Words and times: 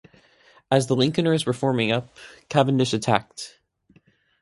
As 0.71 0.87
the 0.87 0.95
Lincolners 0.95 1.45
were 1.45 1.53
forming 1.53 1.91
up, 1.91 2.09
Cavendish 2.49 2.91
attacked. 2.91 3.59